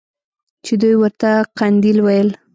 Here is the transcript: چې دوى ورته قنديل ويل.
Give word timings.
چې 0.65 0.73
دوى 0.81 0.95
ورته 1.01 1.29
قنديل 1.57 1.97
ويل. 2.01 2.29